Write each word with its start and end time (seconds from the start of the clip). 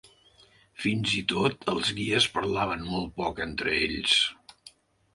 Fins 0.85 1.13
i 1.19 1.21
tot 1.33 1.69
els 1.75 1.93
guies 2.01 2.29
parlaven 2.39 2.85
molt 2.95 3.15
poc 3.23 3.45
entre 3.49 3.79
ells. 3.87 4.21